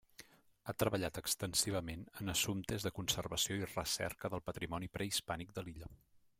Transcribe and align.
Ha 0.67 0.73
treballat 0.83 1.19
extensivament 1.21 2.07
en 2.23 2.33
assumptes 2.33 2.87
de 2.87 2.93
conservació 3.01 3.61
i 3.61 3.71
recerca 3.75 4.35
del 4.35 4.45
patrimoni 4.51 4.93
prehispànic 4.99 5.57
de 5.59 5.69
l'illa. 5.69 5.95